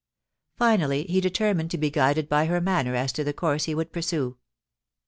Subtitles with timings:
[0.55, 3.91] Finally he determined to be guided by her manner as to the course he would
[3.93, 4.35] pursue.